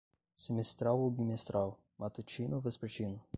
Semestral 0.35 0.97
ou 0.99 1.11
bimestral? 1.11 1.77
Matutino 1.95 2.55
ou 2.55 2.61
vespertino? 2.63 3.21